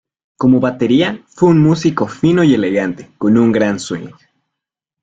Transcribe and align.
Como 0.35 0.59
batería, 0.59 1.21
fue 1.27 1.49
un 1.49 1.61
músico 1.61 2.07
fino 2.07 2.43
y 2.43 2.55
elegante, 2.55 3.11
con 3.19 3.37
un 3.37 3.51
gran 3.51 3.79
swing. 3.79 4.09